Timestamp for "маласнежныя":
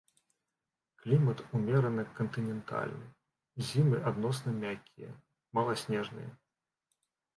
5.59-6.29